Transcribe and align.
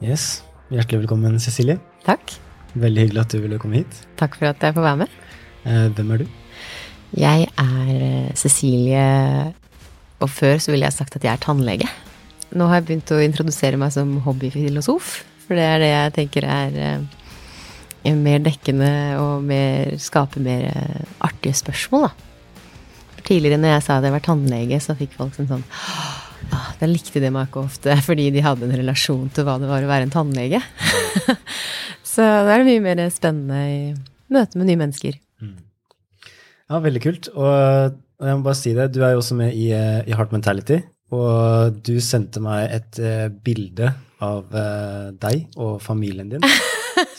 Yes. 0.00 0.40
Hjertelig 0.72 1.02
velkommen, 1.02 1.34
Cecilie. 1.42 1.76
Takk. 2.06 2.32
Veldig 2.72 3.02
hyggelig 3.04 3.20
at 3.20 3.34
du 3.34 3.40
ville 3.42 3.58
komme 3.60 3.82
hit. 3.82 3.96
Takk 4.16 4.38
for 4.38 4.48
at 4.48 4.62
jeg 4.64 4.72
får 4.72 4.86
være 4.86 5.00
med. 5.02 5.16
Eh, 5.68 5.88
hvem 5.92 6.12
er 6.14 6.22
du? 6.22 6.30
Jeg 7.20 7.48
er 7.60 7.90
eh, 7.90 8.30
Cecilie, 8.38 9.02
og 10.22 10.30
før 10.32 10.56
så 10.62 10.72
ville 10.72 10.88
jeg 10.88 10.96
sagt 10.96 11.18
at 11.18 11.26
jeg 11.26 11.34
er 11.34 11.42
tannlege. 11.42 11.90
Nå 12.56 12.70
har 12.70 12.80
jeg 12.80 12.86
begynt 12.88 13.12
å 13.12 13.20
introdusere 13.20 13.80
meg 13.80 13.92
som 13.92 14.16
hobbyfilosof, 14.24 15.12
for 15.44 15.60
det 15.60 15.68
er 15.68 15.84
det 15.84 15.92
jeg 15.92 16.16
tenker 16.16 16.48
er 16.48 16.80
eh, 16.86 18.16
mer 18.16 18.40
dekkende 18.46 18.90
og 19.20 19.44
mer, 19.44 19.92
skaper 20.00 20.40
mer 20.40 20.70
artige 21.20 21.60
spørsmål, 21.60 22.08
da. 22.08 22.64
For 23.18 23.28
tidligere 23.34 23.60
når 23.60 23.76
jeg 23.76 23.84
sa 23.84 24.00
at 24.00 24.08
jeg 24.08 24.16
var 24.16 24.24
tannlege, 24.24 24.80
så 24.80 24.96
fikk 24.96 25.12
folk 25.18 25.36
sånn 25.36 25.50
sånn 25.50 25.68
ah, 26.54 26.70
Da 26.80 26.88
likte 26.88 27.22
de 27.22 27.30
meg 27.34 27.48
ikke 27.48 27.64
ofte 27.64 27.96
fordi 28.06 28.30
de 28.34 28.44
hadde 28.44 28.66
en 28.66 28.78
relasjon 28.82 29.28
til 29.34 29.46
hva 29.46 29.58
det 29.60 29.70
var 29.70 29.84
å 29.84 29.90
være 29.90 30.08
en 30.08 30.14
tannlege. 30.14 30.62
så 32.12 32.24
da 32.24 32.54
er 32.54 32.62
det 32.62 32.70
mye 32.70 32.84
mer 32.84 33.04
spennende 33.12 33.64
i 33.68 33.80
møte 34.30 34.60
med 34.60 34.70
nye 34.70 34.80
mennesker. 34.84 35.18
Ja, 36.70 36.78
veldig 36.78 37.02
kult. 37.02 37.28
Og, 37.34 37.98
jeg 38.20 38.38
må 38.38 38.46
bare 38.46 38.58
si 38.58 38.72
det, 38.76 38.92
du 38.94 39.00
er 39.02 39.16
jo 39.16 39.22
også 39.24 39.36
med 39.38 39.56
i, 39.56 39.70
eh, 39.74 40.02
i 40.06 40.14
Heart 40.14 40.34
Mentality. 40.36 40.78
Og 41.10 41.80
du 41.82 41.96
sendte 42.04 42.38
meg 42.44 42.70
et 42.70 43.00
uh, 43.02 43.26
bilde 43.42 43.88
av 44.22 44.52
uh, 44.54 45.10
deg 45.18 45.48
og 45.58 45.80
familien 45.82 46.28
din 46.30 46.44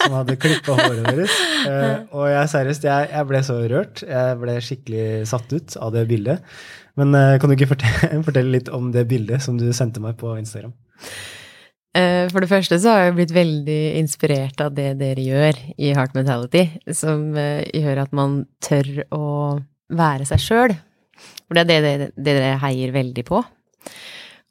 som 0.01 0.15
hadde 0.19 0.37
klippa 0.41 0.75
håret 0.77 1.03
deres. 1.07 1.35
Uh, 1.65 1.95
og 2.17 2.27
jeg 2.31 2.51
seriøst, 2.53 2.87
jeg, 2.89 3.09
jeg, 3.13 3.27
ble 3.31 3.41
så 3.47 3.57
rørt. 3.71 4.03
Jeg 4.07 4.39
ble 4.41 4.55
skikkelig 4.65 5.07
satt 5.31 5.55
ut 5.55 5.77
av 5.81 5.93
det 5.95 6.05
bildet. 6.09 6.55
Men 6.99 7.15
kan 7.39 7.47
du 7.47 7.55
ikke 7.55 7.71
fortelle, 7.71 8.17
fortelle, 8.27 8.53
litt 8.57 8.71
om 8.75 8.89
det 8.93 9.05
bildet 9.09 9.43
som 9.43 9.59
du 9.59 9.69
sendte 9.75 10.03
meg 10.03 10.17
på 10.19 10.33
Instagram? 10.39 10.73
For 11.91 12.39
det 12.39 12.47
første 12.47 12.77
så 12.79 12.93
har 12.93 13.01
jeg 13.03 13.15
blitt 13.17 13.33
veldig 13.35 13.79
inspirert 13.99 14.61
av 14.63 14.69
det 14.77 14.93
dere 14.99 15.23
gjør 15.25 15.57
i 15.75 15.89
Heart 15.91 16.13
Mentality, 16.15 16.61
som 16.95 17.33
gjør 17.35 18.05
at 18.05 18.13
man 18.15 18.45
tør 18.63 19.01
å 19.11 19.25
være 19.91 20.27
seg 20.29 20.43
sjøl. 20.43 20.75
For 21.47 21.59
det 21.59 21.75
er 21.75 21.83
det 21.83 22.11
dere 22.15 22.53
heier 22.63 22.93
veldig 22.95 23.25
på. 23.27 23.41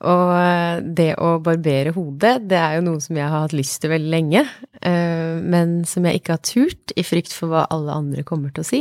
Og 0.01 0.87
det 0.97 1.11
å 1.21 1.35
barbere 1.45 1.93
hodet, 1.93 2.39
det 2.49 2.57
er 2.57 2.79
jo 2.79 2.87
noe 2.87 3.03
som 3.05 3.19
jeg 3.19 3.27
har 3.27 3.45
hatt 3.45 3.57
lyst 3.57 3.83
til 3.83 3.93
veldig 3.93 4.13
lenge, 4.15 4.45
men 4.81 5.83
som 5.89 6.09
jeg 6.09 6.21
ikke 6.21 6.39
har 6.39 6.45
turt, 6.47 6.95
i 6.97 7.05
frykt 7.05 7.35
for 7.37 7.53
hva 7.53 7.67
alle 7.75 7.99
andre 8.01 8.25
kommer 8.25 8.55
til 8.55 8.65
å 8.65 8.69
si. 8.71 8.81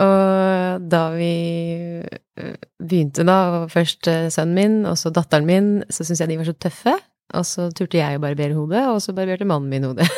Og 0.00 0.88
da 0.88 1.02
vi 1.12 1.34
begynte, 2.80 3.28
da, 3.28 3.66
først 3.68 4.08
sønnen 4.32 4.56
min, 4.56 4.80
og 4.88 4.96
så 4.96 5.12
datteren 5.12 5.48
min, 5.48 5.70
så 5.92 6.00
syntes 6.00 6.24
jeg 6.24 6.32
de 6.32 6.40
var 6.40 6.48
så 6.48 6.56
tøffe. 6.56 6.96
Og 7.36 7.44
så 7.46 7.68
turte 7.76 8.00
jeg 8.00 8.16
å 8.16 8.22
barbere 8.24 8.56
hodet, 8.56 8.86
og 8.90 9.04
så 9.04 9.12
barberte 9.14 9.46
mannen 9.46 9.68
min 9.70 9.84
hodet. 9.86 10.08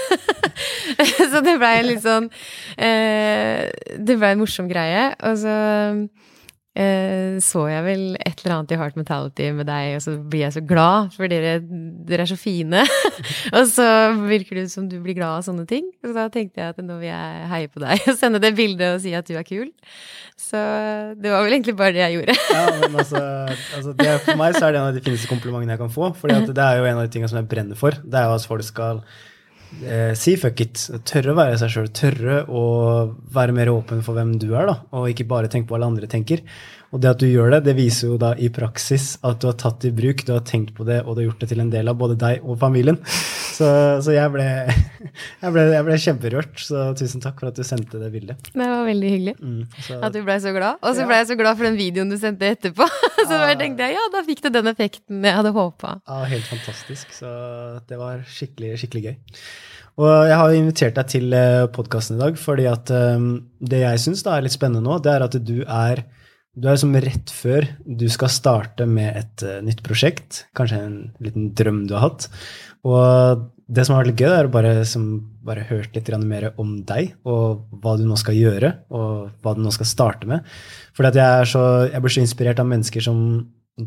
så 1.33 1.43
det 1.45 1.59
blei 1.59 1.75
litt 1.85 2.05
sånn 2.05 2.31
Det 2.79 4.15
blei 4.15 4.31
en 4.31 4.41
morsom 4.41 4.71
greie. 4.71 5.11
Og 5.27 5.43
så 5.43 5.57
Eh, 5.93 6.09
så 6.73 7.67
jeg 7.69 7.85
vel 7.85 8.03
et 8.17 8.39
eller 8.41 8.55
annet 8.55 8.73
i 8.73 8.77
Heart 8.81 8.95
Mentality 8.97 9.51
med 9.53 9.69
deg, 9.69 9.99
og 9.99 10.03
så 10.07 10.15
blir 10.17 10.47
jeg 10.47 10.55
så 10.55 10.63
glad, 10.65 11.11
for 11.13 11.29
dere, 11.29 11.59
dere 12.09 12.25
er 12.25 12.31
så 12.31 12.39
fine. 12.41 12.81
og 13.57 13.67
så 13.69 13.87
virker 14.25 14.57
det 14.57 14.65
ut 14.69 14.73
som 14.73 14.87
du 14.89 14.97
blir 15.05 15.19
glad 15.19 15.43
av 15.43 15.45
sånne 15.45 15.67
ting. 15.69 15.91
Så 16.01 16.15
da 16.17 16.25
tenkte 16.33 16.63
jeg 16.63 16.73
at 16.73 16.81
nå 16.81 16.97
vil 17.03 17.11
jeg 17.11 17.51
heie 17.53 17.69
på 17.69 17.83
deg 17.85 18.07
og 18.09 18.17
sende 18.17 18.41
det 18.41 18.55
bildet 18.57 18.97
og 18.97 19.03
si 19.05 19.13
at 19.17 19.29
du 19.29 19.37
er 19.37 19.45
kul. 19.45 19.69
Så 20.41 20.63
det 21.21 21.33
var 21.33 21.45
vel 21.45 21.59
egentlig 21.59 21.77
bare 21.77 21.93
det 21.97 22.07
jeg 22.07 22.17
gjorde. 22.17 22.39
ja, 22.57 22.65
men 22.81 22.97
altså, 23.05 23.21
altså 23.77 23.93
det, 23.99 24.15
For 24.25 24.41
meg 24.41 24.57
så 24.57 24.65
er 24.65 24.73
det 24.73 24.81
en 24.81 24.89
av 24.89 24.97
de 24.97 25.05
fineste 25.05 25.29
komplimentene 25.29 25.77
jeg 25.77 25.83
kan 25.85 25.93
få. 25.93 26.15
For 26.17 26.33
det 26.33 26.57
er 26.57 26.81
jo 26.81 26.89
en 26.89 27.03
av 27.03 27.05
de 27.05 27.13
tingene 27.13 27.31
som 27.33 27.43
jeg 27.43 27.51
brenner 27.53 27.79
for. 27.79 28.01
Det 28.01 28.17
er 28.17 28.31
jo 28.31 28.39
at 28.41 28.49
folk 28.49 28.65
skal 28.67 29.05
eh, 29.81 30.13
si 30.19 30.37
fuck 30.41 30.61
it. 30.65 30.85
Tørre 31.09 31.33
å 31.33 31.39
være 31.39 31.59
seg 31.61 31.73
sjøl. 31.75 31.91
Tørre 31.97 32.39
å 32.49 32.63
være 33.35 33.57
mer 33.57 33.73
åpen 33.73 34.05
for 34.05 34.19
hvem 34.19 34.37
du 34.43 34.51
er, 34.53 34.69
da, 34.71 34.77
og 34.97 35.11
ikke 35.11 35.29
bare 35.31 35.51
tenke 35.53 35.69
på 35.69 35.77
hva 35.77 35.83
alle 35.83 35.93
andre 35.95 36.11
tenker. 36.11 36.45
Og 36.93 37.01
det 37.01 37.09
at 37.09 37.23
du 37.23 37.29
gjør 37.29 37.55
det, 37.55 37.63
det 37.71 37.77
viser 37.79 38.11
jo 38.11 38.19
da 38.21 38.35
i 38.37 38.51
praksis 38.53 39.15
at 39.25 39.41
du 39.41 39.49
har 39.49 39.57
tatt 39.61 39.81
det 39.85 39.95
i 39.95 39.97
bruk, 39.97 40.27
du 40.29 40.35
har 40.35 40.45
tenkt 40.45 40.75
på 40.77 40.85
det, 40.89 41.01
og 41.07 41.17
du 41.17 41.23
har 41.23 41.31
gjort 41.31 41.45
det 41.45 41.53
til 41.55 41.65
en 41.65 41.73
del 41.73 41.89
av 41.89 41.97
både 42.01 42.19
deg 42.21 42.45
og 42.45 42.59
familien. 42.61 43.01
Så, 43.63 43.71
så 44.07 44.15
jeg, 44.15 44.33
ble, 44.35 44.45
jeg, 45.43 45.53
ble, 45.55 45.65
jeg, 45.71 45.87
ble, 45.87 45.99
kjemperørt, 46.05 46.63
så 46.67 46.85
tusen 46.99 47.23
takk 47.23 47.39
for 47.39 47.53
at 47.53 47.59
du 47.59 47.63
sendte 47.67 48.01
det 48.01 48.11
bildet. 48.15 48.51
Det 48.51 48.59
var 48.61 48.87
veldig 48.89 49.11
hyggelig 49.15 49.35
mm, 49.39 49.61
så, 49.87 49.99
at 49.99 50.17
du 50.17 50.23
ble 50.27 50.39
så 50.43 50.55
glad. 50.57 50.81
Og 50.83 50.97
så 50.99 51.07
ble 51.09 51.21
jeg 51.21 51.29
så 51.31 51.39
glad 51.39 51.59
for 51.61 51.69
den 51.69 51.79
videoen 51.79 52.11
du 52.13 52.19
sendte 52.21 52.49
etterpå. 52.57 52.89
så 53.29 53.31
da 53.31 53.53
tenkte 53.61 53.87
jeg 53.87 53.99
ja, 53.99 54.07
da 54.15 54.25
fikk 54.27 54.43
du 54.47 54.51
den 54.59 54.73
effekten 54.73 55.29
jeg 55.29 55.39
hadde 55.39 55.55
håpa. 55.55 55.99
Ja, 56.09 56.23
helt 56.33 56.49
fantastisk. 56.51 57.15
Så 57.15 57.31
det 57.89 58.01
var 58.01 58.25
skikkelig, 58.29 58.75
skikkelig 58.83 59.05
gøy. 59.07 59.15
Og 60.01 60.11
jeg 60.25 60.39
har 60.41 60.57
invitert 60.57 60.97
deg 60.97 61.09
til 61.13 61.35
eh, 61.37 61.67
podkasten 61.73 62.17
i 62.17 62.23
dag 62.23 62.39
fordi 62.41 62.65
at 62.71 62.91
um, 62.97 63.35
det 63.61 63.83
jeg 63.83 64.01
syns 64.01 64.25
er 64.25 64.45
litt 64.45 64.55
spennende 64.55 64.81
nå, 64.87 64.97
det 65.05 65.13
er 65.13 65.25
at 65.27 65.37
du 65.37 65.59
er 65.67 66.07
du 66.53 66.69
er 66.69 66.77
som 66.81 66.93
rett 66.93 67.33
før 67.33 67.65
du 67.87 68.05
skal 68.13 68.31
starte 68.33 68.85
med 68.89 69.17
et 69.17 69.45
uh, 69.47 69.61
nytt 69.65 69.81
prosjekt, 69.87 70.45
kanskje 70.57 70.81
en 70.85 70.99
liten 71.25 71.51
drøm 71.57 71.87
du 71.89 71.97
har 71.97 72.11
hatt. 72.11 72.29
Og 72.85 73.47
det 73.73 73.87
som 73.87 73.97
har 73.97 74.05
vært 74.05 74.21
gøy, 74.21 74.33
er 74.35 74.49
å 74.49 74.53
bare, 74.53 74.73
som, 74.89 75.07
bare 75.47 75.65
hørt 75.71 75.97
litt 75.97 76.11
mer 76.27 76.51
om 76.61 76.75
deg 76.85 77.15
og 77.25 77.65
hva 77.81 77.97
du 77.97 78.05
nå 78.05 78.19
skal 78.21 78.37
gjøre, 78.37 78.75
og 78.93 79.31
hva 79.41 79.55
du 79.57 79.63
nå 79.65 79.73
skal 79.73 79.89
starte 79.89 80.29
med. 80.29 80.45
For 80.93 81.09
jeg, 81.09 81.49
jeg 81.89 82.05
blir 82.05 82.17
så 82.17 82.25
inspirert 82.25 82.61
av 82.61 82.69
mennesker 82.69 83.05
som 83.05 83.23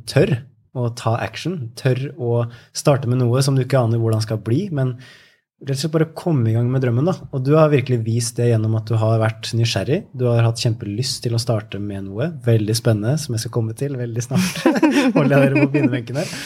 tør 0.09 0.39
å 0.75 0.89
ta 0.97 1.15
action, 1.21 1.69
tør 1.77 2.01
å 2.17 2.31
starte 2.75 3.07
med 3.07 3.21
noe 3.21 3.43
som 3.45 3.55
du 3.55 3.63
ikke 3.63 3.83
aner 3.85 4.01
hvordan 4.01 4.25
skal 4.25 4.41
bli, 4.43 4.65
men 4.75 4.95
rett 5.63 5.77
og 5.77 5.79
slett 5.79 5.93
bare 5.93 6.09
komme 6.17 6.51
i 6.51 6.55
gang 6.55 6.67
med 6.71 6.83
drømmen. 6.83 7.07
da. 7.07 7.15
Og 7.31 7.43
du 7.45 7.53
har 7.55 7.71
virkelig 7.71 8.01
vist 8.03 8.35
det 8.41 8.49
gjennom 8.51 8.75
at 8.79 8.89
du 8.89 8.97
har 8.99 9.21
vært 9.21 9.53
nysgjerrig. 9.55 10.03
Du 10.13 10.27
har 10.27 10.43
hatt 10.43 10.61
kjempelyst 10.61 11.23
til 11.23 11.37
å 11.37 11.41
starte 11.41 11.79
med 11.79 12.09
noe 12.09 12.33
veldig 12.45 12.75
spennende, 12.75 13.15
som 13.21 13.35
jeg 13.35 13.45
skal 13.45 13.55
komme 13.55 13.77
til 13.77 13.95
veldig 13.99 14.25
snart. 14.25 14.61
Holde 15.17 15.39
dere 15.39 15.65
på 15.65 15.71
bindebenken 15.71 16.21
her. 16.21 16.37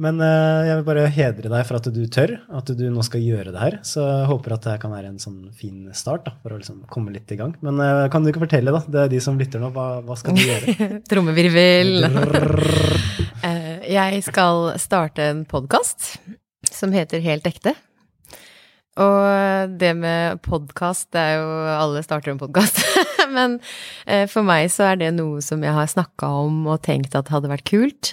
Men 0.00 0.16
uh, 0.24 0.64
jeg 0.64 0.78
vil 0.78 0.86
bare 0.86 1.02
hedre 1.12 1.50
deg 1.52 1.66
for 1.68 1.76
at 1.76 1.86
du 1.92 2.00
tør, 2.10 2.32
at 2.56 2.70
du 2.78 2.86
nå 2.88 3.02
skal 3.04 3.22
gjøre 3.22 3.52
det 3.52 3.60
her. 3.60 3.76
Så 3.84 4.00
jeg 4.00 4.30
håper 4.30 4.54
at 4.56 4.64
det 4.70 4.78
kan 4.82 4.94
være 4.94 5.10
en 5.12 5.20
sånn 5.20 5.52
fin 5.58 5.90
start 5.94 6.24
da, 6.30 6.34
for 6.40 6.54
å 6.54 6.60
liksom 6.62 6.80
komme 6.90 7.12
litt 7.12 7.28
i 7.34 7.38
gang. 7.38 7.52
Men 7.66 7.82
uh, 7.82 8.08
kan 8.12 8.24
du 8.24 8.32
ikke 8.32 8.46
fortelle, 8.46 8.72
da, 8.72 8.80
det 8.88 9.04
er 9.04 9.12
de 9.12 9.20
som 9.22 9.36
lytter 9.38 9.60
nå, 9.62 9.68
hva, 9.74 10.00
hva 10.06 10.16
skal 10.18 10.38
du 10.38 10.46
gjøre? 10.46 10.88
Trommevirvel. 11.12 12.08
uh, 12.08 13.78
jeg 13.84 14.24
skal 14.24 14.72
starte 14.80 15.28
en 15.28 15.44
podkast 15.50 16.14
som 16.72 16.94
heter 16.94 17.20
Helt 17.22 17.46
ekte. 17.50 17.76
Og 19.00 19.72
det 19.80 19.94
med 19.96 20.42
podkast, 20.44 21.06
det 21.16 21.20
er 21.20 21.38
jo 21.40 21.52
Alle 21.72 22.02
starter 22.04 22.34
en 22.34 22.40
podkast. 22.40 22.82
Men 23.36 23.56
eh, 24.04 24.26
for 24.28 24.44
meg 24.44 24.68
så 24.72 24.90
er 24.90 25.00
det 25.00 25.14
noe 25.16 25.40
som 25.44 25.62
jeg 25.64 25.72
har 25.72 25.88
snakka 25.88 26.28
om 26.42 26.66
og 26.68 26.82
tenkt 26.84 27.16
at 27.16 27.32
hadde 27.32 27.48
vært 27.48 27.64
kult. 27.70 28.12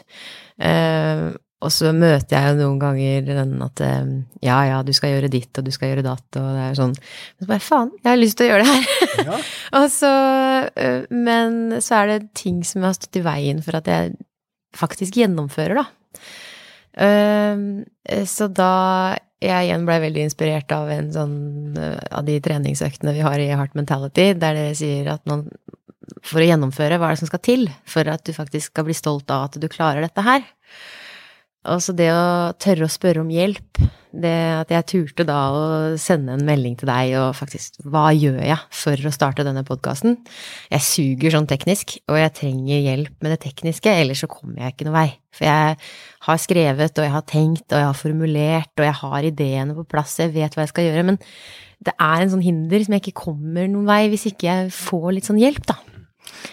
Eh, 0.56 1.28
og 1.60 1.74
så 1.76 1.92
møter 1.92 2.38
jeg 2.38 2.54
jo 2.54 2.60
noen 2.62 2.80
ganger 2.80 3.28
den 3.28 3.58
at 3.66 3.84
eh, 3.84 4.14
ja, 4.46 4.62
ja, 4.70 4.80
du 4.88 4.94
skal 4.96 5.18
gjøre 5.18 5.32
ditt, 5.34 5.52
og 5.60 5.68
du 5.68 5.74
skal 5.76 5.92
gjøre 5.92 6.06
datt, 6.08 6.28
og 6.40 6.48
det 6.56 6.64
er 6.70 6.80
sånn 6.80 6.96
Men 6.96 7.44
så 7.44 7.50
bare 7.50 7.66
faen, 7.66 7.92
jeg 8.00 8.10
har 8.14 8.22
lyst 8.22 8.40
til 8.40 8.48
å 8.48 8.52
gjøre 8.54 8.64
det 8.64 8.76
her. 8.78 9.08
Ja. 9.30 9.38
og 9.76 9.90
så 9.92 10.10
Men 11.12 11.82
så 11.84 11.98
er 11.98 12.14
det 12.14 12.30
ting 12.40 12.62
som 12.64 12.88
har 12.88 12.96
stått 12.96 13.20
i 13.20 13.26
veien 13.26 13.60
for 13.66 13.76
at 13.82 13.92
jeg 13.92 14.16
faktisk 14.80 15.20
gjennomfører, 15.20 15.82
da. 15.82 16.22
Eh, 17.00 18.24
så 18.28 18.50
da 18.52 18.74
jeg 19.40 19.70
igjen 19.70 19.86
blei 19.88 20.00
veldig 20.04 20.26
inspirert 20.28 20.72
av 20.76 20.90
en 20.92 21.12
sånn 21.16 21.36
eh, 21.80 22.00
av 22.12 22.26
de 22.28 22.36
treningsøktene 22.44 23.16
vi 23.16 23.24
har 23.24 23.40
i 23.40 23.52
Heart 23.54 23.78
Mentality, 23.80 24.34
der 24.36 24.58
det 24.58 24.70
sier 24.82 25.14
at 25.14 25.24
man 25.30 25.48
for 26.26 26.42
å 26.42 26.48
gjennomføre, 26.48 26.98
hva 27.00 27.10
er 27.10 27.16
det 27.16 27.22
som 27.22 27.30
skal 27.30 27.44
til 27.46 27.68
for 27.88 28.10
at 28.12 28.26
du 28.28 28.34
faktisk 28.36 28.74
skal 28.74 28.88
bli 28.88 28.98
stolt 28.98 29.30
av 29.32 29.48
at 29.48 29.60
du 29.62 29.68
klarer 29.72 30.04
dette 30.04 30.26
her? 30.26 30.44
Altså 31.70 31.94
det 31.96 32.10
å 32.12 32.52
tørre 32.60 32.88
å 32.88 32.92
spørre 32.92 33.24
om 33.24 33.32
hjelp, 33.32 33.80
det 34.10 34.38
at 34.64 34.72
jeg 34.74 34.86
turte 34.90 35.26
da 35.28 35.38
å 35.54 35.64
sende 36.02 36.34
en 36.34 36.46
melding 36.46 36.74
til 36.80 36.90
deg 36.90 37.12
og 37.20 37.36
faktisk 37.38 37.78
Hva 37.86 38.08
gjør 38.16 38.40
jeg 38.42 38.58
for 38.74 39.06
å 39.06 39.14
starte 39.14 39.46
denne 39.46 39.62
podkasten? 39.68 40.18
Jeg 40.72 40.86
suger 40.86 41.36
sånn 41.36 41.50
teknisk, 41.50 42.00
og 42.10 42.18
jeg 42.18 42.34
trenger 42.40 42.82
hjelp 42.88 43.14
med 43.22 43.36
det 43.36 43.42
tekniske, 43.46 43.94
ellers 43.94 44.24
så 44.26 44.32
kommer 44.32 44.64
jeg 44.64 44.74
ikke 44.74 44.90
noe 44.90 44.98
vei. 44.98 45.08
For 45.36 45.46
jeg 45.46 45.78
har 46.26 46.42
skrevet, 46.42 46.98
og 46.98 47.06
jeg 47.06 47.16
har 47.16 47.28
tenkt, 47.30 47.68
og 47.70 47.78
jeg 47.78 47.90
har 47.92 48.02
formulert, 48.02 48.74
og 48.82 48.88
jeg 48.88 48.98
har 49.04 49.30
ideene 49.30 49.78
på 49.78 49.86
plass, 49.94 50.18
jeg 50.24 50.34
vet 50.34 50.58
hva 50.58 50.66
jeg 50.66 50.74
skal 50.74 50.90
gjøre, 50.90 51.06
men 51.12 51.22
det 51.86 51.94
er 51.94 52.24
en 52.26 52.34
sånn 52.34 52.44
hinder 52.44 52.84
som 52.84 52.98
jeg 52.98 53.06
ikke 53.06 53.24
kommer 53.30 53.70
noen 53.70 53.88
vei 53.88 54.02
hvis 54.12 54.28
ikke 54.34 54.50
jeg 54.50 54.74
får 54.76 55.10
litt 55.16 55.30
sånn 55.30 55.40
hjelp, 55.40 55.70
da. 55.70 55.78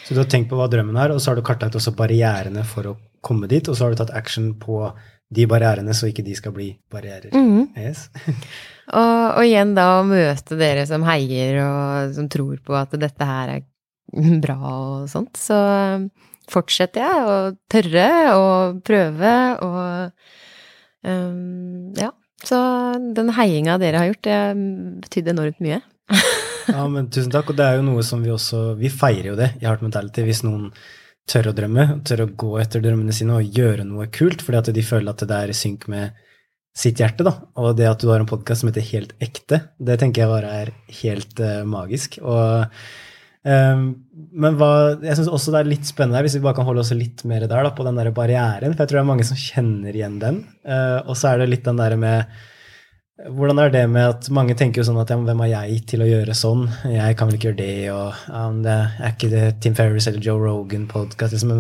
Så 0.05 0.15
du 0.15 0.21
har 0.21 0.29
tenkt 0.31 0.53
på 0.53 0.61
hva 0.61 0.69
drømmen 0.71 0.97
er, 1.01 1.13
og 1.13 1.21
så 1.23 1.33
har 1.33 1.41
du 1.41 1.45
kartlagt 1.47 1.77
også 1.79 1.97
barrierene 1.97 2.63
for 2.69 2.93
å 2.93 2.97
komme 3.27 3.49
dit, 3.51 3.65
og 3.67 3.77
så 3.77 3.87
har 3.87 3.95
du 3.95 4.01
tatt 4.01 4.15
action 4.17 4.53
på 4.61 4.85
de 5.29 5.47
barrierene, 5.51 5.95
så 5.97 6.11
ikke 6.11 6.25
de 6.27 6.37
skal 6.39 6.55
bli 6.55 6.71
barrierer. 6.93 7.33
Mm. 7.35 7.73
Yes. 7.79 8.07
og, 9.01 9.25
og, 9.37 9.43
igjen 9.45 9.75
da 9.77 9.89
å 9.99 10.07
møte 10.07 10.59
dere 10.59 10.87
som 10.89 11.07
heier 11.09 11.61
og 11.65 12.15
som 12.17 12.29
tror 12.33 12.61
på 12.65 12.77
at 12.79 12.95
dette 13.01 13.27
her 13.27 13.57
er 13.57 13.65
bra 14.45 14.59
og 14.71 15.11
sånt, 15.11 15.35
så 15.41 15.59
fortsetter 16.51 17.03
jeg 17.03 17.27
å 17.27 17.37
tørre 17.73 18.11
og 18.39 18.79
prøve 18.87 19.35
og 19.67 20.13
um, 21.03 21.91
ja. 21.99 22.13
Så 22.47 22.59
den 23.17 23.33
heiinga 23.33 23.79
dere 23.81 24.03
har 24.03 24.11
gjort, 24.11 24.27
det 24.27 24.41
betydde 25.07 25.33
enormt 25.33 25.63
mye. 25.65 25.81
ja, 26.69 26.85
men 26.93 27.09
tusen 27.11 27.33
takk. 27.33 27.49
Og 27.51 27.59
det 27.59 27.65
er 27.65 27.79
jo 27.81 27.87
noe 27.89 28.05
som 28.07 28.21
vi 28.23 28.31
også 28.31 28.77
Vi 28.79 28.91
feirer 28.93 29.33
jo 29.33 29.39
det 29.39 29.49
i 29.59 29.67
Heart 29.67 29.83
Mentality 29.83 30.23
hvis 30.27 30.45
noen 30.47 30.69
tør 31.31 31.51
å 31.51 31.57
drømme, 31.57 31.87
tør 32.07 32.25
å 32.25 32.31
gå 32.39 32.53
etter 32.63 32.85
drømmene 32.85 33.15
sine 33.15 33.39
og 33.39 33.59
gjøre 33.59 33.87
noe 33.87 34.07
kult 34.15 34.45
fordi 34.47 34.61
at 34.61 34.71
de 34.77 34.87
føler 34.87 35.11
at 35.11 35.27
det 35.27 35.41
er 35.41 35.53
i 35.53 35.57
synk 35.59 35.89
med 35.91 36.15
sitt 36.77 37.01
hjerte, 37.01 37.25
da. 37.27 37.33
Og 37.57 37.75
det 37.79 37.89
at 37.89 38.03
du 38.03 38.11
har 38.11 38.21
en 38.21 38.29
podkast 38.29 38.63
som 38.63 38.71
heter 38.71 38.85
Helt 38.91 39.15
ekte, 39.23 39.63
det 39.81 39.99
tenker 40.01 40.23
jeg 40.25 40.33
bare 40.33 40.55
er 40.63 40.73
helt 41.01 41.41
uh, 41.41 41.63
magisk. 41.69 42.19
Og 42.21 42.67
um, 43.49 43.87
men 44.37 44.59
hva, 44.61 44.71
jeg 45.01 45.17
syns 45.17 45.33
også 45.33 45.55
det 45.55 45.63
er 45.63 45.71
litt 45.71 45.89
spennende 45.89 46.21
her, 46.21 46.29
hvis 46.29 46.37
vi 46.37 46.45
bare 46.45 46.59
kan 46.59 46.69
holde 46.69 46.85
oss 46.85 46.93
litt 46.93 47.25
mer 47.29 47.47
der, 47.47 47.65
da, 47.65 47.73
på 47.73 47.87
den 47.87 47.97
der 47.97 48.13
barrieren. 48.15 48.77
For 48.77 48.85
jeg 48.85 48.93
tror 48.93 49.01
det 49.01 49.05
er 49.07 49.09
mange 49.15 49.29
som 49.29 49.41
kjenner 49.41 49.97
igjen 49.97 50.21
den. 50.21 50.43
Uh, 50.69 51.01
og 51.07 51.17
så 51.17 51.33
er 51.33 51.43
det 51.43 51.51
litt 51.55 51.65
den 51.67 51.81
der 51.81 51.97
med 52.01 52.37
hvordan 53.17 53.61
er 53.63 53.71
det 53.73 53.83
med 53.89 54.05
at 54.05 54.27
mange 54.35 54.55
tenker 54.59 54.83
jo 54.83 54.87
sånn 54.91 54.99
at 55.01 55.09
ja, 55.09 55.17
hvem 55.17 55.39
er 55.47 55.49
jeg 55.49 55.79
til 55.89 56.03
å 56.05 56.09
gjøre 56.09 56.35
sånn? 56.37 56.67
Jeg 56.93 57.17
kan 57.17 57.31
vel 57.31 57.39
ikke 57.39 57.49
gjøre 57.49 57.61
det, 57.63 57.77
og 57.95 58.27
ja, 58.29 58.43
det 58.67 58.75
er 58.77 59.15
ikke 59.15 59.31
det 59.33 59.45
Tim 59.65 59.77
Ferris 59.79 60.09
eller 60.11 60.21
Joe 60.21 60.43
Rogan-podkast. 60.43 61.33
Liksom, 61.33 61.55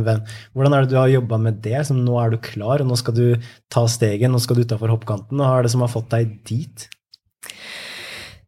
hvordan 0.52 0.76
er 0.76 0.84
det 0.84 0.92
du 0.92 0.98
har 1.00 1.08
jobba 1.08 1.38
med 1.40 1.62
det? 1.64 1.72
Liksom, 1.78 2.02
nå 2.04 2.18
er 2.20 2.34
du 2.34 2.38
klar, 2.44 2.84
og 2.84 2.90
nå 2.90 2.98
skal 3.00 3.16
du 3.16 3.24
ta 3.72 3.86
steget, 3.88 4.28
nå 4.28 4.42
skal 4.44 4.60
du 4.60 4.66
utafor 4.66 4.92
hoppkanten. 4.92 5.40
Hva 5.40 5.54
er 5.56 5.64
det 5.64 5.72
som 5.72 5.86
har 5.86 5.92
fått 5.94 6.12
deg 6.12 6.36
dit? 6.44 6.86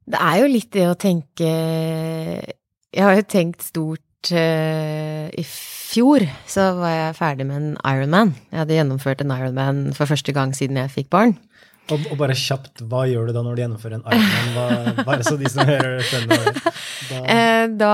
Det 0.09 0.21
er 0.21 0.43
jo 0.43 0.53
litt 0.53 0.71
det 0.73 0.85
å 0.89 0.97
tenke 0.97 1.49
Jeg 1.49 3.05
har 3.05 3.13
jo 3.19 3.25
tenkt 3.29 3.65
stort 3.67 4.31
uh, 4.33 5.27
i 5.29 5.45
fjor 5.49 6.25
så 6.49 6.71
var 6.77 6.93
jeg 6.93 7.19
ferdig 7.19 7.49
med 7.49 7.61
en 7.61 7.75
Ironman. 7.89 8.37
Jeg 8.53 8.63
hadde 8.63 8.77
gjennomført 8.77 9.25
en 9.25 9.33
Ironman 9.33 9.85
for 9.97 10.11
første 10.11 10.37
gang 10.37 10.53
siden 10.57 10.81
jeg 10.81 10.93
fikk 10.93 11.13
barn. 11.13 11.39
Og, 11.89 12.05
og, 12.11 12.17
bare 12.21 12.37
kjapt, 12.37 12.83
hva 12.89 13.05
gjør 13.09 13.29
du 13.29 13.35
da 13.37 13.43
når 13.45 13.57
du 13.57 13.63
gjennomfører 13.63 13.99
en 13.99 14.05
Ironman? 14.13 15.01
Bare 15.09 15.25
så 15.25 15.39
de 15.41 15.49
som 15.49 15.65
hører 15.65 16.03
skjønner 16.05 16.49
da. 17.11 17.21
Eh, 17.33 17.65
da 17.81 17.93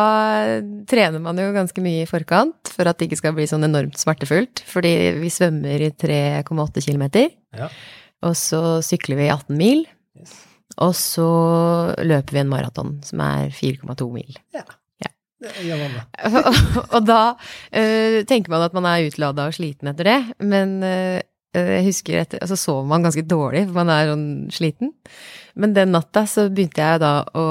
trener 0.90 1.22
man 1.22 1.38
jo 1.38 1.52
ganske 1.54 1.84
mye 1.84 2.02
i 2.02 2.08
forkant 2.10 2.72
for 2.74 2.90
at 2.90 2.98
det 2.98 3.08
ikke 3.08 3.20
skal 3.22 3.36
bli 3.36 3.46
sånn 3.50 3.66
enormt 3.66 3.98
smertefullt. 4.00 4.64
Fordi 4.66 4.94
vi 5.20 5.30
svømmer 5.30 5.84
i 5.86 5.92
3,8 5.94 6.82
km, 6.88 7.04
ja. 7.54 7.68
og 8.26 8.34
så 8.38 8.62
sykler 8.86 9.20
vi 9.20 9.28
18 9.30 9.60
mil. 9.60 9.84
Yes. 10.18 10.40
Og 10.82 10.96
så 10.98 11.28
løper 12.02 12.34
vi 12.34 12.42
en 12.42 12.50
maraton 12.50 12.96
som 13.06 13.22
er 13.22 13.52
4,2 13.54 14.08
mil. 14.10 14.40
Ja. 14.56 14.64
Ja. 15.04 15.12
og, 15.44 16.50
og 16.96 16.98
da 17.06 17.20
uh, 17.36 18.18
tenker 18.26 18.50
man 18.50 18.64
at 18.64 18.74
man 18.74 18.88
er 18.88 19.06
utlada 19.06 19.46
og 19.50 19.54
sliten 19.54 19.92
etter 19.92 20.08
det, 20.08 20.18
men 20.42 20.80
uh, 20.82 21.20
Eh, 21.20 21.33
jeg 21.54 21.86
husker 21.86 22.18
etter, 22.20 22.42
altså 22.42 22.58
sov 22.58 22.84
man 22.90 23.04
ganske 23.06 23.24
dårlig, 23.26 23.64
for 23.68 23.80
man 23.80 23.92
er 23.94 24.10
sånn 24.10 24.28
sliten. 24.54 24.92
Men 25.54 25.74
den 25.76 25.92
natta 25.94 26.24
så 26.26 26.48
begynte 26.50 26.82
jeg 26.82 27.00
da 27.02 27.12
å 27.38 27.44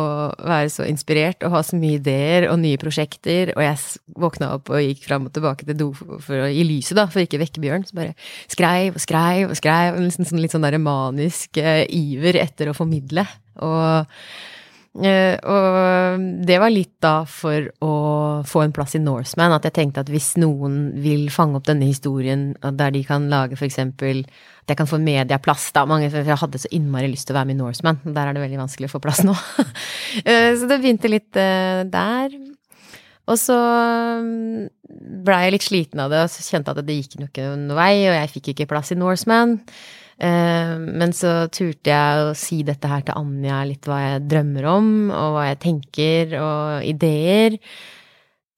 være 0.44 0.72
så 0.74 0.88
inspirert 0.90 1.46
og 1.46 1.54
ha 1.56 1.62
så 1.64 1.78
mye 1.80 2.02
ideer 2.02 2.50
og 2.50 2.60
nye 2.60 2.80
prosjekter, 2.82 3.54
og 3.56 3.64
jeg 3.64 3.78
våkna 4.20 4.52
opp 4.58 4.74
og 4.74 4.84
gikk 4.84 5.06
fram 5.08 5.30
og 5.30 5.36
tilbake 5.36 5.68
til 5.70 5.80
do 5.80 5.90
for, 5.96 6.36
å 6.44 6.50
gi 6.52 6.66
lyset, 6.68 6.98
da, 7.00 7.08
for 7.12 7.24
ikke 7.24 7.40
vekke 7.46 7.64
Bjørn. 7.64 7.88
Så 7.88 7.96
bare 7.96 8.16
skreiv 8.52 9.00
og 9.00 9.06
skreiv 9.06 9.54
og 9.54 9.60
skreiv, 9.60 9.96
en 9.96 10.10
liksom 10.10 10.28
sånn, 10.28 10.44
litt 10.44 10.56
sånn 10.56 10.68
der 10.68 10.82
manisk 10.84 11.62
uh, 11.64 11.86
iver 11.88 12.42
etter 12.44 12.72
å 12.72 12.78
formidle. 12.78 13.28
Og 13.64 14.12
Uh, 14.94 15.34
og 15.50 16.26
det 16.46 16.60
var 16.62 16.70
litt 16.70 17.00
da 17.02 17.24
for 17.26 17.66
å 17.82 17.94
få 18.48 18.64
en 18.64 18.74
plass 18.76 18.96
i 18.98 19.02
Norseman, 19.02 19.54
at 19.56 19.66
jeg 19.68 19.76
tenkte 19.78 20.04
at 20.04 20.10
hvis 20.12 20.34
noen 20.42 20.94
vil 21.04 21.28
fange 21.34 21.60
opp 21.60 21.68
denne 21.68 21.88
historien, 21.90 22.52
der 22.62 22.94
de 22.96 23.04
kan 23.08 23.30
lage 23.32 23.60
eksempel 23.60 24.24
At 24.64 24.72
jeg 24.72 24.80
kan 24.80 24.88
få 24.88 24.98
medieplass, 25.04 25.72
da. 25.76 25.84
Mange, 25.90 26.08
for 26.12 26.24
jeg 26.24 26.40
hadde 26.40 26.62
så 26.62 26.70
innmari 26.72 27.10
lyst 27.12 27.28
til 27.28 27.36
å 27.36 27.40
være 27.40 27.50
med 27.50 27.58
i 27.58 27.64
Norseman. 27.64 27.98
Der 28.06 28.30
er 28.30 28.36
det 28.36 28.44
veldig 28.46 28.62
vanskelig 28.62 28.88
å 28.88 28.94
få 28.94 29.02
plass 29.04 29.24
nå. 29.28 29.34
uh, 29.36 30.52
så 30.60 30.70
det 30.70 30.80
begynte 30.80 31.12
litt 31.12 31.36
uh, 31.36 31.84
der. 31.84 32.38
Og 33.28 33.40
så 33.40 33.58
um, 33.58 34.70
blei 35.28 35.42
jeg 35.46 35.56
litt 35.58 35.68
sliten 35.68 36.00
av 36.04 36.14
det, 36.14 36.22
og 36.24 36.32
så 36.32 36.48
kjente 36.48 36.72
at 36.72 36.80
det 36.84 36.96
gikk 36.96 37.20
nok 37.20 37.44
noen 37.44 37.76
vei, 37.76 38.06
og 38.08 38.16
jeg 38.16 38.32
fikk 38.38 38.54
ikke 38.54 38.72
plass 38.72 38.96
i 38.96 39.00
Norseman. 39.00 39.60
Eh, 40.24 40.76
men 40.80 41.14
så 41.16 41.48
turte 41.54 41.90
jeg 41.90 42.28
å 42.28 42.36
si 42.38 42.62
dette 42.66 42.90
her 42.90 43.04
til 43.06 43.18
Anja, 43.18 43.64
litt 43.68 43.88
hva 43.90 44.00
jeg 44.04 44.28
drømmer 44.30 44.70
om, 44.72 44.88
og 45.12 45.38
hva 45.38 45.50
jeg 45.50 45.62
tenker, 45.66 46.38
og 46.40 46.88
ideer. 46.88 47.58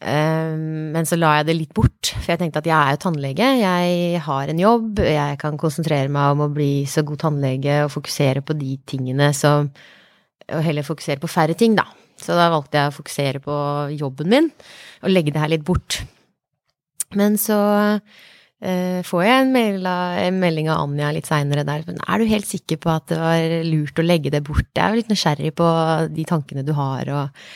Eh, 0.03 0.55
men 0.95 1.07
så 1.07 1.17
la 1.17 1.37
jeg 1.39 1.47
det 1.49 1.57
litt 1.57 1.73
bort, 1.75 2.11
for 2.17 2.33
jeg 2.33 2.41
tenkte 2.41 2.61
at 2.61 2.69
jeg 2.69 2.75
er 2.75 2.95
jo 2.95 3.01
tannlege. 3.05 3.49
Jeg 3.61 4.23
har 4.27 4.51
en 4.51 4.61
jobb, 4.61 5.01
jeg 5.07 5.39
kan 5.41 5.59
konsentrere 5.61 6.11
meg 6.11 6.35
om 6.35 6.45
å 6.45 6.51
bli 6.53 6.85
så 6.89 7.05
god 7.07 7.23
tannlege 7.23 7.83
og 7.85 7.93
fokusere 7.95 8.43
på 8.45 8.57
de 8.59 8.77
tingene 8.87 9.31
som 9.35 9.71
Og 10.45 10.61
heller 10.61 10.85
fokusere 10.85 11.17
på 11.17 11.25
færre 11.31 11.55
ting, 11.57 11.73
da. 11.73 11.87
Så 12.21 12.35
da 12.37 12.51
valgte 12.53 12.77
jeg 12.77 12.91
å 12.91 12.93
fokusere 12.93 13.39
på 13.41 13.55
jobben 13.97 14.29
min, 14.29 14.49
og 15.01 15.09
legge 15.09 15.33
det 15.33 15.41
her 15.41 15.49
litt 15.49 15.63
bort. 15.65 16.03
Men 17.17 17.33
så 17.41 17.57
eh, 18.61 19.01
får 19.01 19.23
jeg 19.25 19.41
en, 19.41 19.51
mail, 19.55 19.87
en, 19.89 20.37
melding 20.37 20.69
av 20.69 20.83
Anja 20.83 21.09
litt 21.15 21.25
seinere 21.25 21.65
der 21.65 21.81
men 21.87 21.97
Er 22.05 22.21
du 22.21 22.29
helt 22.29 22.45
sikker 22.45 22.77
på 22.77 22.93
at 22.93 23.07
det 23.09 23.17
var 23.17 23.57
lurt 23.65 23.97
å 23.97 24.05
legge 24.05 24.29
det 24.29 24.43
bort? 24.45 24.69
Jeg 24.69 24.83
er 24.85 24.93
jo 24.93 25.01
litt 25.01 25.09
nysgjerrig 25.09 25.55
på 25.57 25.71
de 26.13 26.27
tankene 26.29 26.65
du 26.67 26.75
har, 26.77 27.09
og, 27.09 27.47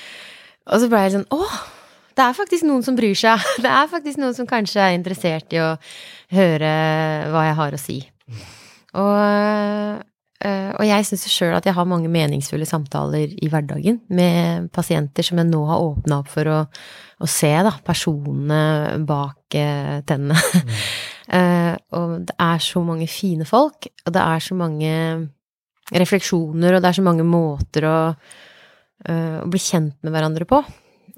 og 0.65 0.81
så 0.81 0.89
ble 0.89 1.05
jeg 1.05 1.19
sånn 1.19 1.29
Å! 1.29 1.43
Det 2.19 2.25
er 2.25 2.35
faktisk 2.35 2.67
noen 2.67 2.83
som 2.83 2.99
bryr 2.99 3.15
seg. 3.15 3.47
Det 3.63 3.71
er 3.71 3.89
faktisk 3.91 4.19
noen 4.19 4.35
som 4.35 4.49
kanskje 4.49 4.83
er 4.83 4.97
interessert 4.97 5.55
i 5.55 5.63
å 5.63 5.73
høre 6.35 6.71
hva 7.31 7.47
jeg 7.47 7.59
har 7.63 7.75
å 7.75 7.81
si. 7.81 7.99
Og, 8.99 9.19
uh, 10.43 10.71
og 10.75 10.83
jeg 10.83 11.05
syns 11.07 11.27
sjøl 11.31 11.55
at 11.55 11.67
jeg 11.69 11.77
har 11.77 11.87
mange 11.87 12.11
meningsfulle 12.11 12.67
samtaler 12.67 13.31
i 13.39 13.51
hverdagen 13.51 14.01
med 14.11 14.67
pasienter 14.75 15.23
som 15.25 15.39
jeg 15.39 15.47
nå 15.47 15.63
har 15.69 15.85
åpna 15.85 16.19
opp 16.23 16.33
for 16.33 16.51
å 16.51 16.63
å 17.19 17.27
se 17.27 17.51
da, 17.65 17.73
personene 17.83 18.99
bak 19.07 19.57
eh, 19.59 19.99
tennene. 20.07 20.39
Mm. 20.39 20.75
eh, 21.39 21.73
og 21.99 22.13
det 22.29 22.35
er 22.45 22.63
så 22.63 22.83
mange 22.85 23.09
fine 23.11 23.47
folk, 23.47 23.89
og 24.05 24.15
det 24.15 24.23
er 24.23 24.45
så 24.45 24.57
mange 24.59 24.93
refleksjoner, 25.89 26.75
og 26.77 26.83
det 26.83 26.91
er 26.91 26.99
så 26.99 27.05
mange 27.05 27.25
måter 27.25 27.87
å, 27.89 27.97
uh, 29.09 29.37
å 29.41 29.47
bli 29.49 29.61
kjent 29.61 29.97
med 30.05 30.13
hverandre 30.13 30.45
på. 30.45 30.61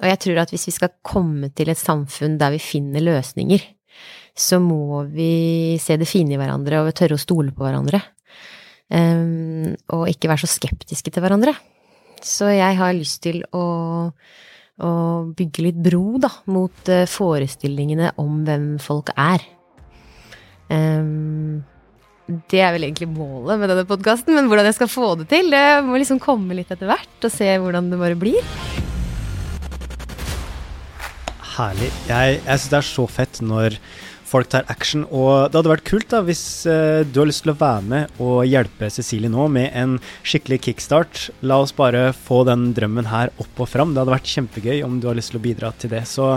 Og 0.01 0.09
jeg 0.09 0.19
tror 0.23 0.41
at 0.41 0.53
hvis 0.53 0.67
vi 0.69 0.73
skal 0.75 0.93
komme 1.05 1.51
til 1.53 1.69
et 1.71 1.79
samfunn 1.79 2.39
der 2.41 2.55
vi 2.55 2.61
finner 2.61 3.03
løsninger, 3.05 3.63
så 4.37 4.57
må 4.63 5.03
vi 5.11 5.77
se 5.81 5.97
det 5.99 6.09
fine 6.09 6.35
i 6.35 6.39
hverandre 6.39 6.81
og 6.81 6.93
tørre 6.97 7.17
å 7.17 7.21
stole 7.21 7.53
på 7.53 7.65
hverandre. 7.65 8.01
Um, 8.91 9.75
og 9.93 10.09
ikke 10.11 10.31
være 10.31 10.43
så 10.43 10.49
skeptiske 10.51 11.13
til 11.13 11.23
hverandre. 11.23 11.53
Så 12.21 12.49
jeg 12.51 12.77
har 12.79 12.95
lyst 12.97 13.21
til 13.23 13.43
å 13.55 13.65
å 14.81 14.91
bygge 15.37 15.65
litt 15.67 15.81
bro 15.83 16.17
da, 16.17 16.31
mot 16.49 16.89
uh, 16.89 17.03
forestillingene 17.05 18.15
om 18.21 18.39
hvem 18.47 18.71
folk 18.81 19.11
er. 19.13 19.43
Um, 20.71 21.61
det 22.49 22.63
er 22.63 22.73
vel 22.73 22.87
egentlig 22.87 23.11
målet 23.11 23.59
med 23.59 23.69
denne 23.69 23.85
podkasten, 23.85 24.33
men 24.33 24.49
hvordan 24.49 24.69
jeg 24.69 24.79
skal 24.79 24.89
få 24.89 25.13
det 25.19 25.27
til, 25.29 25.51
det 25.53 25.83
må 25.85 25.99
liksom 25.99 26.21
komme 26.23 26.57
litt 26.57 26.71
etter 26.73 26.89
hvert, 26.89 27.17
og 27.21 27.33
se 27.33 27.51
hvordan 27.61 27.91
det 27.91 28.01
bare 28.01 28.17
blir. 28.17 28.41
Herlig. 31.57 31.91
Jeg, 32.07 32.39
jeg 32.39 32.61
syns 32.61 32.71
det 32.71 32.79
er 32.79 32.87
så 32.87 33.05
fett 33.11 33.41
når 33.43 33.77
folk 34.31 34.49
tar 34.51 34.67
action. 34.71 35.03
Og 35.09 35.51
det 35.51 35.59
hadde 35.59 35.73
vært 35.73 35.87
kult 35.89 36.09
da 36.13 36.21
hvis 36.25 36.43
uh, 36.69 37.03
du 37.03 37.21
har 37.21 37.29
lyst 37.29 37.45
til 37.45 37.53
å 37.53 37.59
være 37.59 37.85
med 37.91 38.21
og 38.23 38.43
hjelpe 38.47 38.91
Cecilie 38.93 39.31
nå 39.31 39.47
med 39.51 39.71
en 39.77 39.97
skikkelig 40.23 40.61
kickstart. 40.67 41.23
La 41.43 41.59
oss 41.63 41.75
bare 41.75 42.11
få 42.15 42.43
den 42.47 42.69
drømmen 42.77 43.11
her 43.11 43.33
opp 43.41 43.63
og 43.65 43.71
fram. 43.71 43.93
Det 43.93 44.03
hadde 44.03 44.15
vært 44.15 44.35
kjempegøy 44.35 44.83
om 44.87 44.99
du 45.01 45.09
har 45.11 45.19
lyst 45.19 45.33
til 45.33 45.41
å 45.41 45.45
bidra 45.47 45.73
til 45.81 45.93
det. 45.93 46.05
Så 46.09 46.33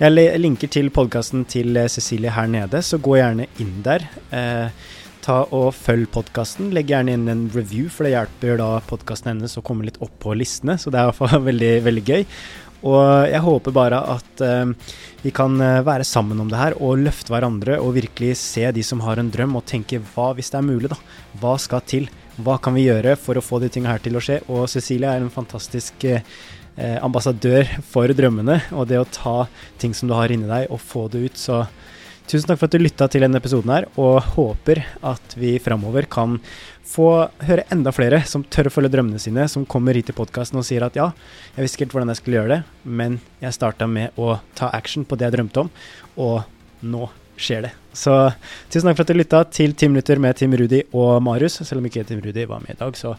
jeg 0.00 0.42
linker 0.42 0.70
til 0.74 0.90
podkasten 0.90 1.44
til 1.46 1.76
eh, 1.78 1.86
Cecilie 1.86 2.32
her 2.34 2.48
nede, 2.50 2.80
så 2.82 2.98
gå 2.98 3.14
gjerne 3.14 3.46
inn 3.62 3.76
der. 3.86 4.02
Uh, 4.32 4.70
ta 5.24 5.36
og 5.54 5.70
Følg 5.76 6.08
podkasten. 6.12 6.72
Legg 6.74 6.90
gjerne 6.92 7.14
inn 7.16 7.30
en 7.30 7.44
review, 7.54 7.88
for 7.92 8.06
det 8.06 8.14
hjelper 8.14 8.58
da 8.60 8.68
podkasten 8.88 9.32
hennes 9.32 9.56
å 9.56 9.64
komme 9.64 9.86
litt 9.86 10.00
opp 10.04 10.16
på 10.22 10.34
listene. 10.36 10.76
Så 10.80 10.92
det 10.92 11.00
er 11.00 11.08
i 11.08 11.12
hvert 11.12 11.20
fall 11.22 11.46
veldig, 11.50 11.72
veldig 11.86 12.04
gøy. 12.10 12.26
Og 12.84 13.30
jeg 13.30 13.40
håper 13.44 13.74
bare 13.74 14.00
at 14.14 14.42
uh, 14.44 14.92
vi 15.24 15.32
kan 15.34 15.56
uh, 15.60 15.84
være 15.86 16.06
sammen 16.08 16.40
om 16.42 16.50
det 16.50 16.60
her 16.60 16.76
og 16.76 17.00
løfte 17.00 17.32
hverandre 17.32 17.78
og 17.80 17.94
virkelig 17.96 18.34
se 18.42 18.66
de 18.76 18.84
som 18.84 19.00
har 19.04 19.20
en 19.20 19.30
drøm 19.32 19.56
og 19.56 19.64
tenke 19.68 20.02
hva 20.12 20.32
hvis 20.36 20.52
det 20.52 20.60
er 20.60 20.68
mulig, 20.68 20.90
da? 20.92 20.98
Hva 21.40 21.54
skal 21.60 21.84
til? 21.88 22.10
Hva 22.36 22.58
kan 22.60 22.76
vi 22.76 22.88
gjøre 22.88 23.16
for 23.20 23.38
å 23.38 23.44
få 23.44 23.62
de 23.62 23.70
tingene 23.72 23.94
her 23.94 24.04
til 24.04 24.18
å 24.18 24.22
skje? 24.24 24.42
Og 24.52 24.68
Cecilie 24.68 25.10
er 25.10 25.22
en 25.22 25.32
fantastisk 25.32 26.06
ambassadør 26.74 27.68
for 27.86 28.10
drømmene 28.10 28.56
og 28.74 28.88
det 28.90 28.98
å 28.98 29.06
ta 29.06 29.44
ting 29.78 29.92
som 29.94 30.10
du 30.10 30.14
har 30.18 30.32
inni 30.34 30.48
deg 30.50 30.72
og 30.74 30.80
få 30.82 31.04
det 31.12 31.20
ut. 31.28 31.36
Så 31.38 31.60
Tusen 32.24 32.48
takk 32.48 32.60
for 32.60 32.70
at 32.70 32.74
du 32.74 32.80
lytta 32.80 33.06
til 33.12 33.20
denne 33.20 33.36
episoden 33.36 33.72
her, 33.74 33.86
og 34.00 34.22
håper 34.34 34.80
at 35.04 35.34
vi 35.36 35.58
framover 35.60 36.06
kan 36.08 36.38
få 36.88 37.08
høre 37.44 37.66
enda 37.74 37.92
flere 37.92 38.22
som 38.28 38.44
tør 38.48 38.70
å 38.70 38.72
følge 38.72 38.92
drømmene 38.94 39.20
sine, 39.20 39.44
som 39.50 39.66
kommer 39.68 39.96
hit 39.96 40.08
til 40.08 40.16
podkasten 40.16 40.60
og 40.60 40.64
sier 40.64 40.86
at 40.86 40.96
ja, 40.96 41.10
jeg 41.56 41.66
visste 41.66 41.78
ikke 41.78 41.86
helt 41.86 41.98
hvordan 41.98 42.12
jeg 42.12 42.20
skulle 42.22 42.40
gjøre 42.40 42.54
det, 42.54 42.62
men 42.84 43.18
jeg 43.44 43.56
starta 43.56 43.88
med 43.90 44.16
å 44.20 44.38
ta 44.56 44.72
action 44.72 45.04
på 45.04 45.20
det 45.20 45.28
jeg 45.28 45.36
drømte 45.36 45.66
om, 45.66 45.70
og 46.16 46.88
nå 46.94 47.10
skjer 47.36 47.66
det. 47.66 47.72
Så 47.94 48.12
tusen 48.72 48.88
takk 48.88 48.98
for 48.98 49.04
at 49.04 49.12
du 49.12 49.18
lytta 49.18 49.40
til 49.54 49.74
Ti 49.78 49.88
minutter 49.90 50.20
med 50.22 50.38
Tim 50.38 50.54
Rudi 50.58 50.80
og 50.94 51.18
Marius. 51.26 51.60
Selv 51.66 51.82
om 51.82 51.88
ikke 51.88 52.04
Tim 52.06 52.22
Rudi 52.24 52.46
var 52.50 52.62
med 52.64 52.74
i 52.76 52.80
dag, 52.80 52.96
så 52.98 53.14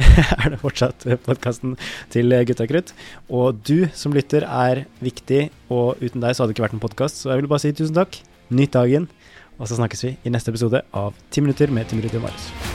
er 0.36 0.52
det 0.52 0.60
fortsatt 0.62 1.06
podkasten 1.26 1.76
til 2.12 2.34
Gutta 2.48 2.66
krutt. 2.70 2.92
Og 3.28 3.62
du 3.66 3.86
som 3.96 4.14
lytter 4.16 4.46
er 4.46 4.84
viktig, 5.02 5.48
og 5.70 6.02
uten 6.02 6.22
deg 6.22 6.34
så 6.34 6.44
hadde 6.44 6.52
det 6.52 6.58
ikke 6.58 6.68
vært 6.68 6.78
en 6.78 6.84
podkast, 6.86 7.22
så 7.22 7.32
jeg 7.32 7.42
vil 7.42 7.50
bare 7.50 7.64
si 7.64 7.74
tusen 7.74 7.98
takk. 7.98 8.20
Nytt 8.50 8.74
dagen. 8.74 9.08
Og 9.60 9.68
så 9.68 9.76
snakkes 9.76 10.04
vi 10.04 10.16
i 10.24 10.32
neste 10.32 10.50
episode 10.50 10.82
av 10.96 11.14
10 11.30 11.46
minutter 11.46 11.70
med 11.70 11.88
Tim 11.90 12.00
Rudi 12.02 12.18
Marius. 12.18 12.69